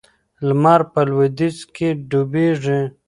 لمر 0.47 0.81
په 0.91 0.99
لویدیځ 1.09 1.57
کې 1.75 1.87
ډوبیږي. 2.09 2.79